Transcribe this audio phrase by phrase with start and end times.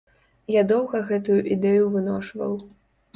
[0.53, 2.57] Я доўга гэтую ідэю выношваў.